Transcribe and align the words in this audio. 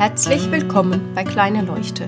Herzlich 0.00 0.50
willkommen 0.50 1.12
bei 1.14 1.24
Kleine 1.24 1.60
Leuchte, 1.60 2.06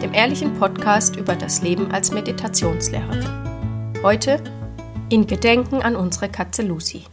dem 0.00 0.14
ehrlichen 0.14 0.58
Podcast 0.58 1.16
über 1.16 1.36
das 1.36 1.60
Leben 1.60 1.90
als 1.92 2.10
Meditationslehrerin. 2.10 4.00
Heute 4.02 4.42
in 5.10 5.26
Gedenken 5.26 5.82
an 5.82 5.96
unsere 5.96 6.30
Katze 6.30 6.62
Lucy. 6.62 7.04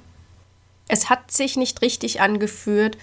Es 0.87 1.09
hat 1.09 1.29
sich 1.29 1.57
nicht 1.57 1.81
richtig 1.81 2.21
angeführt, 2.21 2.97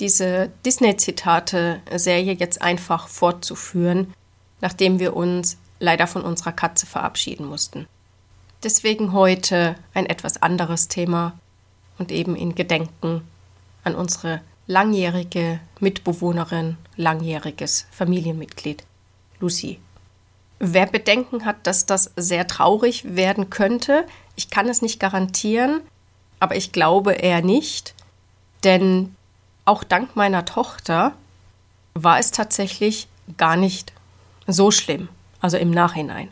diese 0.00 0.50
Disney-Zitate-Serie 0.66 2.32
jetzt 2.32 2.60
einfach 2.60 3.06
fortzuführen, 3.06 4.12
nachdem 4.60 4.98
wir 4.98 5.14
uns 5.14 5.58
leider 5.78 6.08
von 6.08 6.22
unserer 6.22 6.50
Katze 6.50 6.86
verabschieden 6.86 7.46
mussten. 7.46 7.86
Deswegen 8.64 9.12
heute 9.12 9.76
ein 9.94 10.06
etwas 10.06 10.42
anderes 10.42 10.88
Thema 10.88 11.38
und 11.98 12.10
eben 12.10 12.34
in 12.34 12.56
Gedenken 12.56 13.20
an 13.84 13.94
unsere 13.94 14.40
langjährige 14.66 15.60
Mitbewohnerin, 15.80 16.76
langjähriges 16.96 17.86
Familienmitglied, 17.90 18.84
Lucy. 19.40 19.78
Wer 20.58 20.86
Bedenken 20.86 21.44
hat, 21.44 21.66
dass 21.66 21.86
das 21.86 22.12
sehr 22.16 22.46
traurig 22.46 23.16
werden 23.16 23.50
könnte, 23.50 24.06
ich 24.36 24.50
kann 24.50 24.68
es 24.68 24.82
nicht 24.82 25.00
garantieren, 25.00 25.80
aber 26.40 26.56
ich 26.56 26.72
glaube 26.72 27.12
eher 27.12 27.42
nicht, 27.42 27.94
denn 28.62 29.14
auch 29.64 29.84
dank 29.84 30.16
meiner 30.16 30.44
Tochter 30.44 31.12
war 31.94 32.18
es 32.18 32.30
tatsächlich 32.30 33.08
gar 33.36 33.56
nicht 33.56 33.92
so 34.46 34.70
schlimm, 34.70 35.08
also 35.40 35.56
im 35.56 35.70
Nachhinein. 35.70 36.30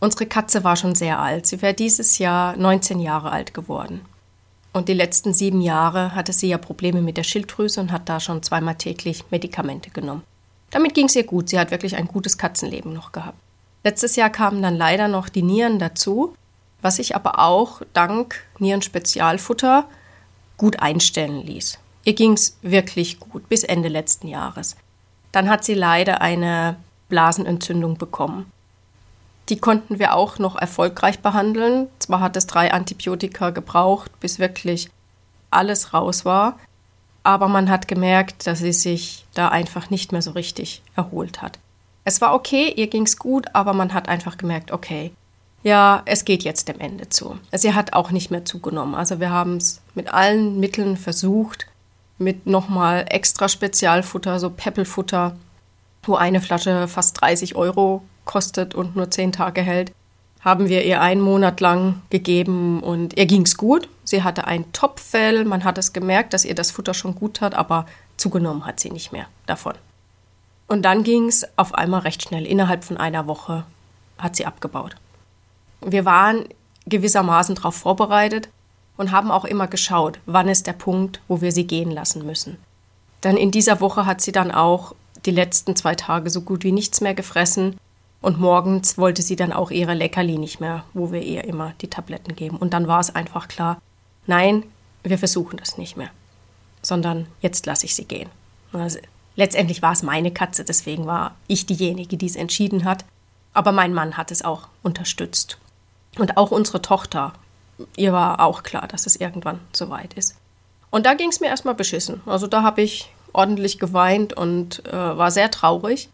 Unsere 0.00 0.26
Katze 0.26 0.64
war 0.64 0.76
schon 0.76 0.94
sehr 0.94 1.18
alt. 1.18 1.46
Sie 1.46 1.62
wäre 1.62 1.72
dieses 1.72 2.18
Jahr 2.18 2.56
19 2.56 3.00
Jahre 3.00 3.30
alt 3.30 3.54
geworden. 3.54 4.04
Und 4.74 4.88
die 4.88 4.94
letzten 4.94 5.32
sieben 5.32 5.60
Jahre 5.60 6.16
hatte 6.16 6.32
sie 6.32 6.48
ja 6.48 6.58
Probleme 6.58 7.00
mit 7.00 7.16
der 7.16 7.22
Schilddrüse 7.22 7.80
und 7.80 7.92
hat 7.92 8.08
da 8.08 8.18
schon 8.18 8.42
zweimal 8.42 8.74
täglich 8.74 9.24
Medikamente 9.30 9.90
genommen. 9.90 10.24
Damit 10.70 10.94
ging 10.94 11.06
es 11.06 11.14
ihr 11.14 11.22
gut. 11.22 11.48
Sie 11.48 11.60
hat 11.60 11.70
wirklich 11.70 11.96
ein 11.96 12.08
gutes 12.08 12.36
Katzenleben 12.38 12.92
noch 12.92 13.12
gehabt. 13.12 13.38
Letztes 13.84 14.16
Jahr 14.16 14.30
kamen 14.30 14.62
dann 14.62 14.74
leider 14.74 15.06
noch 15.06 15.28
die 15.28 15.42
Nieren 15.42 15.78
dazu, 15.78 16.34
was 16.82 16.96
sich 16.96 17.14
aber 17.14 17.38
auch 17.38 17.82
dank 17.92 18.44
Nierenspezialfutter 18.58 19.86
gut 20.56 20.80
einstellen 20.80 21.46
ließ. 21.46 21.78
Ihr 22.04 22.14
ging 22.14 22.32
es 22.32 22.58
wirklich 22.62 23.20
gut 23.20 23.48
bis 23.48 23.62
Ende 23.62 23.88
letzten 23.88 24.26
Jahres. 24.26 24.76
Dann 25.30 25.48
hat 25.48 25.62
sie 25.62 25.74
leider 25.74 26.20
eine 26.20 26.76
Blasenentzündung 27.08 27.96
bekommen. 27.96 28.50
Die 29.48 29.58
konnten 29.58 29.98
wir 29.98 30.14
auch 30.14 30.38
noch 30.38 30.56
erfolgreich 30.56 31.20
behandeln. 31.20 31.88
Zwar 31.98 32.20
hat 32.20 32.36
es 32.36 32.46
drei 32.46 32.72
Antibiotika 32.72 33.50
gebraucht, 33.50 34.10
bis 34.20 34.38
wirklich 34.38 34.90
alles 35.50 35.92
raus 35.94 36.24
war, 36.24 36.58
aber 37.22 37.48
man 37.48 37.70
hat 37.70 37.88
gemerkt, 37.88 38.46
dass 38.46 38.58
sie 38.58 38.72
sich 38.72 39.24
da 39.34 39.48
einfach 39.48 39.90
nicht 39.90 40.12
mehr 40.12 40.22
so 40.22 40.32
richtig 40.32 40.82
erholt 40.96 41.42
hat. 41.42 41.58
Es 42.04 42.20
war 42.20 42.34
okay, 42.34 42.72
ihr 42.76 42.88
ging 42.88 43.04
es 43.04 43.16
gut, 43.16 43.46
aber 43.54 43.72
man 43.72 43.94
hat 43.94 44.08
einfach 44.08 44.36
gemerkt, 44.36 44.72
okay, 44.72 45.12
ja, 45.62 46.02
es 46.04 46.26
geht 46.26 46.44
jetzt 46.44 46.68
dem 46.68 46.78
Ende 46.78 47.08
zu. 47.08 47.38
Sie 47.50 47.72
hat 47.72 47.94
auch 47.94 48.10
nicht 48.10 48.30
mehr 48.30 48.44
zugenommen. 48.44 48.94
Also 48.94 49.18
wir 49.20 49.30
haben 49.30 49.56
es 49.56 49.80
mit 49.94 50.12
allen 50.12 50.60
Mitteln 50.60 50.98
versucht, 50.98 51.66
mit 52.18 52.46
nochmal 52.46 53.06
extra 53.08 53.48
Spezialfutter, 53.48 54.38
so 54.38 54.50
Peppelfutter, 54.50 55.36
wo 56.02 56.16
eine 56.16 56.42
Flasche 56.42 56.86
fast 56.86 57.20
30 57.22 57.56
Euro 57.56 58.02
kostet 58.24 58.74
und 58.74 58.96
nur 58.96 59.10
zehn 59.10 59.32
Tage 59.32 59.62
hält, 59.62 59.92
haben 60.40 60.68
wir 60.68 60.84
ihr 60.84 61.00
einen 61.00 61.22
Monat 61.22 61.60
lang 61.60 62.02
gegeben 62.10 62.82
und 62.82 63.16
ihr 63.16 63.26
ging's 63.26 63.56
gut. 63.56 63.88
Sie 64.04 64.22
hatte 64.22 64.46
ein 64.46 64.70
Topfell, 64.72 65.44
man 65.46 65.64
hat 65.64 65.78
es 65.78 65.92
gemerkt, 65.92 66.34
dass 66.34 66.44
ihr 66.44 66.54
das 66.54 66.70
Futter 66.70 66.92
schon 66.92 67.14
gut 67.14 67.40
hat, 67.40 67.54
aber 67.54 67.86
zugenommen 68.18 68.66
hat 68.66 68.78
sie 68.78 68.90
nicht 68.90 69.10
mehr 69.10 69.26
davon. 69.46 69.74
Und 70.68 70.82
dann 70.82 71.02
ging's 71.02 71.46
auf 71.56 71.74
einmal 71.74 72.00
recht 72.00 72.22
schnell. 72.22 72.46
Innerhalb 72.46 72.84
von 72.84 72.96
einer 72.98 73.26
Woche 73.26 73.64
hat 74.18 74.36
sie 74.36 74.46
abgebaut. 74.46 74.96
Wir 75.80 76.04
waren 76.04 76.44
gewissermaßen 76.86 77.54
darauf 77.54 77.76
vorbereitet 77.76 78.48
und 78.96 79.12
haben 79.12 79.30
auch 79.30 79.44
immer 79.44 79.66
geschaut, 79.66 80.20
wann 80.26 80.48
ist 80.48 80.66
der 80.66 80.72
Punkt, 80.72 81.20
wo 81.28 81.40
wir 81.40 81.52
sie 81.52 81.66
gehen 81.66 81.90
lassen 81.90 82.24
müssen. 82.24 82.58
Dann 83.22 83.36
in 83.36 83.50
dieser 83.50 83.80
Woche 83.80 84.04
hat 84.06 84.20
sie 84.20 84.32
dann 84.32 84.50
auch 84.50 84.94
die 85.24 85.30
letzten 85.30 85.74
zwei 85.74 85.94
Tage 85.94 86.28
so 86.28 86.42
gut 86.42 86.64
wie 86.64 86.72
nichts 86.72 87.00
mehr 87.00 87.14
gefressen 87.14 87.76
und 88.24 88.40
morgens 88.40 88.96
wollte 88.96 89.20
sie 89.20 89.36
dann 89.36 89.52
auch 89.52 89.70
ihre 89.70 89.92
Leckerli 89.92 90.38
nicht 90.38 90.58
mehr, 90.58 90.84
wo 90.94 91.12
wir 91.12 91.22
ihr 91.22 91.44
immer 91.44 91.74
die 91.82 91.90
Tabletten 91.90 92.34
geben. 92.34 92.56
Und 92.56 92.72
dann 92.72 92.88
war 92.88 92.98
es 92.98 93.14
einfach 93.14 93.48
klar, 93.48 93.82
nein, 94.26 94.64
wir 95.02 95.18
versuchen 95.18 95.58
das 95.58 95.76
nicht 95.76 95.98
mehr, 95.98 96.08
sondern 96.80 97.26
jetzt 97.42 97.66
lasse 97.66 97.84
ich 97.84 97.94
sie 97.94 98.06
gehen. 98.06 98.30
Also, 98.72 98.98
letztendlich 99.36 99.82
war 99.82 99.92
es 99.92 100.02
meine 100.02 100.32
Katze, 100.32 100.64
deswegen 100.64 101.06
war 101.06 101.34
ich 101.48 101.66
diejenige, 101.66 102.16
die 102.16 102.24
es 102.24 102.36
entschieden 102.36 102.84
hat. 102.84 103.04
Aber 103.52 103.72
mein 103.72 103.92
Mann 103.92 104.16
hat 104.16 104.30
es 104.30 104.42
auch 104.42 104.68
unterstützt. 104.82 105.58
Und 106.18 106.38
auch 106.38 106.50
unsere 106.50 106.80
Tochter, 106.80 107.34
ihr 107.94 108.14
war 108.14 108.40
auch 108.40 108.62
klar, 108.62 108.88
dass 108.88 109.04
es 109.04 109.16
irgendwann 109.16 109.60
soweit 109.72 110.14
ist. 110.14 110.34
Und 110.90 111.04
da 111.04 111.12
ging 111.12 111.28
es 111.28 111.40
mir 111.40 111.48
erstmal 111.48 111.74
beschissen. 111.74 112.22
Also 112.24 112.46
da 112.46 112.62
habe 112.62 112.80
ich 112.80 113.12
ordentlich 113.34 113.78
geweint 113.78 114.32
und 114.32 114.82
äh, 114.86 114.92
war 114.92 115.30
sehr 115.30 115.50
traurig. 115.50 116.08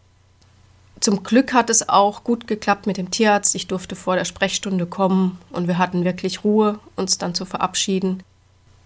Zum 1.01 1.23
Glück 1.23 1.51
hat 1.53 1.71
es 1.71 1.89
auch 1.89 2.23
gut 2.23 2.47
geklappt 2.47 2.85
mit 2.85 2.97
dem 2.97 3.09
Tierarzt. 3.09 3.55
Ich 3.55 3.65
durfte 3.65 3.95
vor 3.95 4.15
der 4.15 4.25
Sprechstunde 4.25 4.85
kommen 4.85 5.39
und 5.49 5.67
wir 5.67 5.79
hatten 5.79 6.05
wirklich 6.05 6.43
Ruhe, 6.43 6.79
uns 6.95 7.17
dann 7.17 7.33
zu 7.33 7.45
verabschieden. 7.45 8.21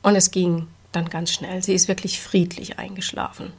Und 0.01 0.15
es 0.15 0.31
ging 0.31 0.67
dann 0.93 1.09
ganz 1.09 1.31
schnell. 1.31 1.61
Sie 1.61 1.73
ist 1.73 1.89
wirklich 1.89 2.21
friedlich 2.21 2.79
eingeschlafen. 2.79 3.51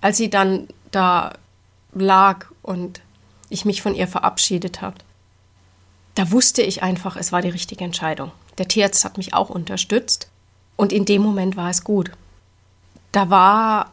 Als 0.00 0.16
sie 0.16 0.28
dann 0.28 0.66
da 0.90 1.34
lag 1.94 2.46
und 2.62 3.00
ich 3.48 3.64
mich 3.64 3.80
von 3.80 3.94
ihr 3.94 4.08
verabschiedet 4.08 4.82
habe, 4.82 4.96
da 6.16 6.32
wusste 6.32 6.62
ich 6.62 6.82
einfach, 6.82 7.16
es 7.16 7.30
war 7.30 7.42
die 7.42 7.48
richtige 7.48 7.84
Entscheidung. 7.84 8.32
Der 8.58 8.66
Tierarzt 8.66 9.04
hat 9.04 9.18
mich 9.18 9.34
auch 9.34 9.50
unterstützt 9.50 10.28
und 10.74 10.92
in 10.92 11.04
dem 11.04 11.22
Moment 11.22 11.56
war 11.56 11.70
es 11.70 11.84
gut. 11.84 12.10
Da 13.12 13.30
war 13.30 13.92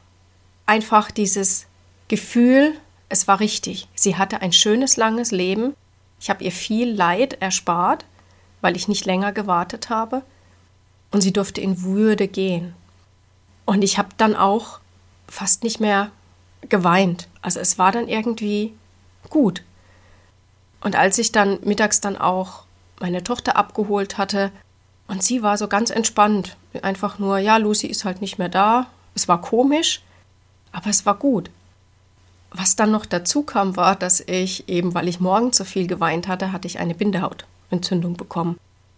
einfach 0.65 1.11
dieses 1.11 1.67
Gefühl, 2.07 2.73
es 3.09 3.27
war 3.27 3.39
richtig. 3.39 3.87
Sie 3.95 4.15
hatte 4.15 4.41
ein 4.41 4.51
schönes, 4.51 4.97
langes 4.97 5.31
Leben. 5.31 5.75
Ich 6.19 6.29
habe 6.29 6.43
ihr 6.43 6.51
viel 6.51 6.91
Leid 6.91 7.41
erspart, 7.41 8.05
weil 8.61 8.75
ich 8.75 8.87
nicht 8.87 9.05
länger 9.05 9.31
gewartet 9.31 9.89
habe. 9.89 10.23
Und 11.11 11.21
sie 11.21 11.33
durfte 11.33 11.61
in 11.61 11.83
Würde 11.83 12.27
gehen. 12.27 12.73
Und 13.65 13.83
ich 13.83 13.97
habe 13.97 14.09
dann 14.17 14.35
auch 14.35 14.79
fast 15.27 15.63
nicht 15.63 15.79
mehr 15.79 16.11
geweint. 16.69 17.27
Also 17.41 17.59
es 17.59 17.77
war 17.77 17.91
dann 17.91 18.07
irgendwie 18.07 18.73
gut. 19.29 19.63
Und 20.81 20.95
als 20.95 21.17
ich 21.17 21.31
dann 21.31 21.59
mittags 21.63 22.01
dann 22.01 22.17
auch 22.17 22.63
meine 22.99 23.23
Tochter 23.23 23.55
abgeholt 23.55 24.17
hatte, 24.17 24.51
und 25.07 25.23
sie 25.23 25.43
war 25.43 25.57
so 25.57 25.67
ganz 25.67 25.91
entspannt, 25.91 26.57
einfach 26.81 27.19
nur, 27.19 27.37
ja, 27.37 27.57
Lucy 27.57 27.87
ist 27.87 28.05
halt 28.05 28.21
nicht 28.21 28.39
mehr 28.39 28.49
da. 28.49 28.87
Es 29.13 29.27
war 29.27 29.39
komisch, 29.39 30.01
aber 30.71 30.89
es 30.89 31.05
war 31.05 31.15
gut. 31.15 31.51
Was 32.51 32.75
dann 32.75 32.91
noch 32.91 33.05
dazu 33.05 33.43
kam, 33.43 33.75
war, 33.75 33.95
dass 33.95 34.21
ich 34.21 34.69
eben, 34.69 34.93
weil 34.93 35.07
ich 35.07 35.19
morgens 35.19 35.57
so 35.57 35.63
viel 35.63 35.87
geweint 35.87 36.27
hatte, 36.27 36.51
hatte 36.51 36.67
ich 36.67 36.79
eine 36.79 36.95
Bindehautentzündung 36.95 38.15
bekommen. 38.15 38.57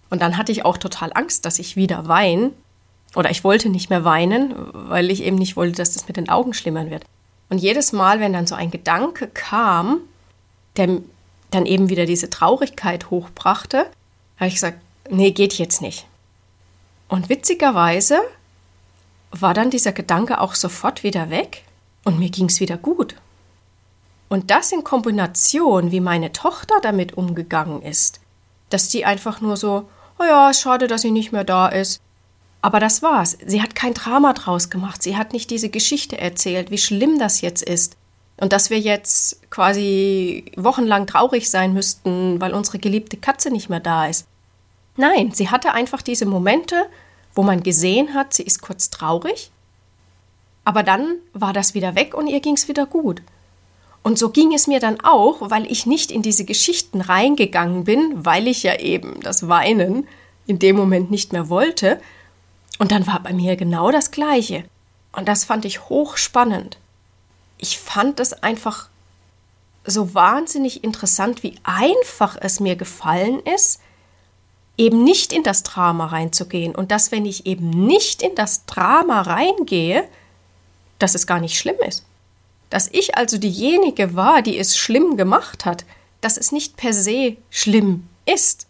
Und 0.10 0.22
dann 0.22 0.38
hatte 0.38 0.52
ich 0.52 0.64
auch 0.64 0.78
total 0.78 1.12
Angst, 1.14 1.46
dass 1.46 1.60
ich 1.60 1.76
wieder 1.76 2.08
weine. 2.08 2.52
Oder 3.16 3.32
ich 3.32 3.44
wollte 3.44 3.70
nicht 3.70 3.90
mehr 3.90 4.04
weinen, 4.04 4.54
weil 4.74 5.10
ich 5.10 5.24
eben 5.24 5.38
nicht 5.38 5.56
wollte, 5.56 5.78
dass 5.78 5.94
das 5.94 6.08
mit 6.08 6.18
den 6.18 6.30
Augen 6.30 6.54
schlimmern 6.54 6.92
wird. 6.92 7.04
Und 7.50 7.60
jedes 7.60 7.94
Mal, 7.94 8.20
wenn 8.20 8.34
dann 8.34 8.48
so 8.48 8.56
ein 8.56 8.72
Gedanke 8.72 9.28
kam, 9.28 10.02
der 10.76 11.00
dann 11.52 11.66
eben 11.66 11.90
wieder 11.90 12.06
diese 12.06 12.30
Traurigkeit 12.30 13.10
hochbrachte, 13.10 13.88
habe 14.38 14.48
ich 14.48 14.56
gesagt, 14.56 14.80
nee, 15.10 15.32
geht 15.32 15.54
jetzt 15.54 15.82
nicht. 15.82 16.06
Und 17.08 17.30
witzigerweise 17.30 18.20
war 19.32 19.54
dann 19.54 19.70
dieser 19.70 19.94
Gedanke 19.94 20.42
auch 20.42 20.56
sofort 20.56 21.04
wieder 21.04 21.30
weg 21.30 21.64
und 22.04 22.20
mir 22.20 22.30
ging 22.30 22.48
es 22.48 22.60
wieder 22.60 22.78
gut. 22.78 23.16
Und 24.30 24.52
das 24.52 24.72
in 24.72 24.84
Kombination, 24.84 25.92
wie 25.92 26.02
meine 26.02 26.32
Tochter 26.32 26.76
damit 26.82 27.18
umgegangen 27.18 27.82
ist, 27.82 28.20
dass 28.70 28.90
die 28.90 29.06
einfach 29.06 29.40
nur 29.42 29.56
so, 29.56 29.88
oh 30.20 30.24
ja, 30.24 30.54
schade, 30.54 30.88
dass 30.88 31.02
sie 31.02 31.12
nicht 31.12 31.32
mehr 31.32 31.44
da 31.44 31.68
ist. 31.68 32.02
Aber 32.62 32.80
das 32.80 33.02
war's. 33.02 33.38
Sie 33.46 33.62
hat 33.62 33.76
kein 33.76 33.94
Drama 33.94 34.34
draus 34.34 34.70
gemacht. 34.70 35.02
Sie 35.02 35.16
hat 35.16 35.32
nicht 35.32 35.50
diese 35.50 35.70
Geschichte 35.70 36.18
erzählt, 36.18 36.72
wie 36.72 36.78
schlimm 36.78 37.20
das 37.20 37.42
jetzt 37.42 37.64
ist. 37.64 37.96
Und 38.36 38.52
dass 38.52 38.70
wir 38.70 38.80
jetzt 38.80 39.50
quasi 39.50 40.52
wochenlang 40.58 41.08
traurig 41.08 41.50
sein 41.50 41.74
müssten, 41.74 42.42
weil 42.42 42.54
unsere 42.54 42.80
geliebte 42.80 43.18
Katze 43.18 43.50
nicht 43.50 43.70
mehr 43.70 43.80
da 43.80 44.08
ist. 44.08 44.28
Nein, 44.98 45.32
sie 45.32 45.50
hatte 45.50 45.74
einfach 45.74 46.02
diese 46.02 46.26
Momente, 46.26 46.88
wo 47.34 47.44
man 47.44 47.64
gesehen 47.64 48.14
hat, 48.14 48.34
sie 48.34 48.44
ist 48.44 48.62
kurz 48.62 48.90
traurig, 48.90 49.52
aber 50.66 50.84
dann 50.84 51.20
war 51.34 51.54
das 51.54 51.76
wieder 51.76 51.96
weg 51.96 52.14
und 52.14 52.28
ihr 52.28 52.42
ging's 52.42 52.68
wieder 52.68 52.86
gut. 52.86 53.22
Und 54.08 54.18
so 54.18 54.30
ging 54.30 54.54
es 54.54 54.68
mir 54.68 54.80
dann 54.80 55.02
auch, 55.02 55.50
weil 55.50 55.70
ich 55.70 55.86
nicht 55.86 56.12
in 56.12 56.22
diese 56.22 56.46
Geschichten 56.46 57.02
reingegangen 57.02 57.84
bin, 57.84 58.24
weil 58.24 58.48
ich 58.48 58.64
ja 58.64 58.80
eben 58.80 59.20
das 59.20 59.50
Weinen 59.50 60.08
in 60.46 60.60
dem 60.60 60.78
Moment 60.78 61.12
nicht 61.12 61.34
mehr 61.34 61.50
wollte. 61.50 62.00
Und 62.80 62.94
dann 62.94 63.06
war 63.06 63.22
bei 63.22 63.34
mir 63.34 63.58
genau 63.58 63.92
das 63.92 64.12
Gleiche. 64.12 64.64
Und 65.12 65.28
das 65.28 65.44
fand 65.44 65.66
ich 65.66 65.90
hochspannend. 65.90 66.78
Ich 67.58 67.80
fand 67.80 68.22
es 68.22 68.32
einfach 68.32 68.88
so 69.84 70.14
wahnsinnig 70.14 70.86
interessant, 70.86 71.44
wie 71.44 71.56
einfach 71.66 72.38
es 72.40 72.62
mir 72.62 72.78
gefallen 72.78 73.42
ist, 73.42 73.82
eben 74.78 75.04
nicht 75.04 75.34
in 75.34 75.44
das 75.44 75.64
Drama 75.64 76.06
reinzugehen. 76.06 76.74
Und 76.74 76.92
dass, 76.92 77.12
wenn 77.12 77.26
ich 77.26 77.46
eben 77.46 77.72
nicht 77.72 78.22
in 78.22 78.36
das 78.36 78.66
Drama 78.68 79.24
reingehe, 79.24 80.08
dass 80.98 81.14
es 81.14 81.28
gar 81.28 81.42
nicht 81.42 81.58
schlimm 81.58 81.76
ist. 81.86 82.07
Dass 82.70 82.90
ich 82.92 83.18
also 83.18 83.38
diejenige 83.38 84.16
war, 84.16 84.42
die 84.42 84.58
es 84.58 84.78
schlimm 84.78 85.18
gemacht 85.18 85.66
hat, 85.66 85.86
dass 86.22 86.38
es 86.38 86.52
nicht 86.52 86.78
per 86.78 86.94
se 86.94 87.38
schlimm 87.50 88.08
ist. 88.26 88.68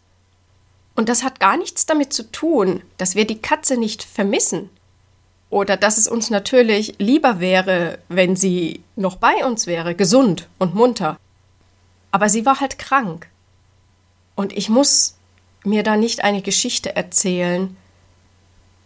Und 0.95 1.09
das 1.09 1.23
hat 1.23 1.39
gar 1.39 1.57
nichts 1.57 1.85
damit 1.85 2.13
zu 2.13 2.31
tun, 2.31 2.81
dass 2.97 3.15
wir 3.15 3.25
die 3.25 3.39
Katze 3.41 3.77
nicht 3.77 4.03
vermissen. 4.03 4.69
Oder 5.49 5.77
dass 5.77 5.97
es 5.97 6.07
uns 6.07 6.29
natürlich 6.29 6.95
lieber 6.97 7.39
wäre, 7.39 7.99
wenn 8.09 8.35
sie 8.35 8.81
noch 8.95 9.15
bei 9.15 9.45
uns 9.45 9.65
wäre, 9.65 9.95
gesund 9.95 10.47
und 10.57 10.75
munter. 10.75 11.17
Aber 12.11 12.29
sie 12.29 12.45
war 12.45 12.59
halt 12.59 12.77
krank. 12.77 13.29
Und 14.35 14.53
ich 14.53 14.69
muss 14.69 15.15
mir 15.63 15.83
da 15.83 15.95
nicht 15.95 16.23
eine 16.23 16.41
Geschichte 16.41 16.95
erzählen, 16.95 17.77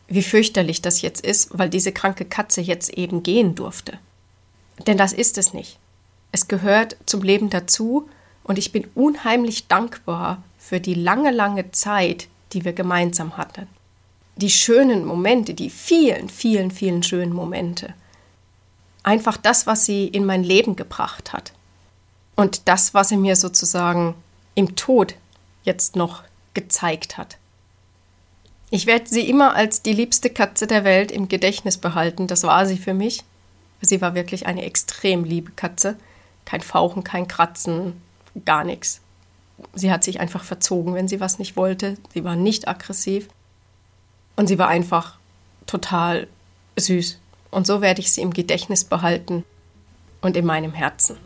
wie 0.07 0.21
fürchterlich 0.21 0.81
das 0.81 1.01
jetzt 1.01 1.25
ist, 1.25 1.49
weil 1.57 1.69
diese 1.69 1.91
kranke 1.91 2.25
Katze 2.25 2.61
jetzt 2.61 2.93
eben 2.93 3.23
gehen 3.23 3.55
durfte. 3.55 3.97
Denn 4.87 4.97
das 4.97 5.13
ist 5.13 5.37
es 5.37 5.53
nicht. 5.53 5.77
Es 6.31 6.47
gehört 6.47 6.97
zum 7.05 7.21
Leben 7.21 7.49
dazu 7.49 8.09
und 8.43 8.57
ich 8.57 8.71
bin 8.71 8.87
unheimlich 8.95 9.67
dankbar 9.67 10.43
für 10.57 10.79
die 10.79 10.93
lange, 10.93 11.31
lange 11.31 11.71
Zeit, 11.71 12.27
die 12.53 12.65
wir 12.65 12.73
gemeinsam 12.73 13.37
hatten. 13.37 13.67
Die 14.35 14.49
schönen 14.49 15.05
Momente, 15.05 15.53
die 15.53 15.69
vielen, 15.69 16.29
vielen, 16.29 16.71
vielen 16.71 17.03
schönen 17.03 17.33
Momente. 17.33 17.93
Einfach 19.03 19.37
das, 19.37 19.67
was 19.67 19.85
sie 19.85 20.07
in 20.07 20.25
mein 20.25 20.43
Leben 20.43 20.75
gebracht 20.75 21.33
hat. 21.33 21.53
Und 22.35 22.67
das, 22.67 22.93
was 22.93 23.09
sie 23.09 23.17
mir 23.17 23.35
sozusagen 23.35 24.15
im 24.55 24.75
Tod 24.75 25.15
jetzt 25.63 25.95
noch 25.95 26.23
gezeigt 26.53 27.17
hat. 27.17 27.37
Ich 28.69 28.85
werde 28.85 29.07
sie 29.07 29.29
immer 29.29 29.53
als 29.53 29.81
die 29.81 29.93
liebste 29.93 30.29
Katze 30.29 30.65
der 30.65 30.85
Welt 30.85 31.11
im 31.11 31.27
Gedächtnis 31.27 31.77
behalten. 31.77 32.27
Das 32.27 32.43
war 32.43 32.65
sie 32.65 32.77
für 32.77 32.93
mich. 32.93 33.23
Sie 33.81 34.01
war 34.01 34.15
wirklich 34.15 34.45
eine 34.45 34.63
extrem 34.63 35.23
liebe 35.23 35.51
Katze. 35.51 35.97
Kein 36.45 36.61
Fauchen, 36.61 37.03
kein 37.03 37.27
Kratzen, 37.27 38.01
gar 38.45 38.63
nichts. 38.63 39.01
Sie 39.73 39.91
hat 39.91 40.03
sich 40.03 40.19
einfach 40.19 40.43
verzogen, 40.43 40.93
wenn 40.93 41.07
sie 41.07 41.19
was 41.19 41.39
nicht 41.39 41.55
wollte. 41.55 41.97
Sie 42.13 42.23
war 42.23 42.35
nicht 42.35 42.67
aggressiv. 42.67 43.27
Und 44.35 44.47
sie 44.47 44.57
war 44.57 44.67
einfach 44.67 45.17
total 45.65 46.27
süß. 46.77 47.19
Und 47.49 47.67
so 47.67 47.81
werde 47.81 48.01
ich 48.01 48.11
sie 48.11 48.21
im 48.21 48.33
Gedächtnis 48.33 48.83
behalten 48.83 49.43
und 50.21 50.37
in 50.37 50.45
meinem 50.45 50.73
Herzen. 50.73 51.17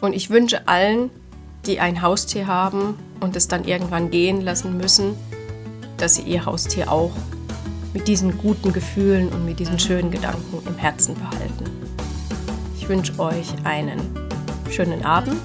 Und 0.00 0.14
ich 0.14 0.30
wünsche 0.30 0.68
allen, 0.68 1.10
die 1.66 1.80
ein 1.80 2.02
Haustier 2.02 2.46
haben 2.46 2.98
und 3.20 3.36
es 3.36 3.48
dann 3.48 3.64
irgendwann 3.64 4.10
gehen 4.10 4.40
lassen 4.40 4.76
müssen, 4.76 5.14
dass 5.96 6.16
sie 6.16 6.22
ihr 6.22 6.44
Haustier 6.44 6.90
auch 6.90 7.12
mit 7.92 8.08
diesen 8.08 8.38
guten 8.38 8.72
Gefühlen 8.72 9.28
und 9.28 9.44
mit 9.44 9.58
diesen 9.58 9.78
schönen 9.78 10.10
Gedanken 10.10 10.66
im 10.66 10.76
Herzen 10.76 11.14
behalten. 11.14 11.64
Ich 12.76 12.88
wünsche 12.88 13.18
euch 13.18 13.52
einen 13.64 14.00
schönen 14.70 15.04
Abend, 15.04 15.36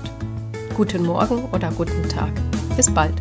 guten 0.75 1.05
Morgen 1.05 1.43
oder 1.51 1.71
guten 1.71 2.07
Tag. 2.09 2.31
Bis 2.75 2.91
bald. 2.91 3.13